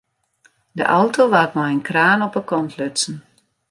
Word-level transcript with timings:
De 0.77 0.83
auto 0.99 1.21
waard 1.33 1.53
mei 1.57 1.71
in 1.75 1.85
kraan 1.89 2.25
op 2.27 2.33
de 2.37 2.43
kant 2.51 2.71
lutsen. 2.77 3.17